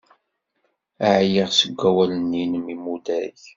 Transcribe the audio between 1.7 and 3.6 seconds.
wawalen-nwen inmudag.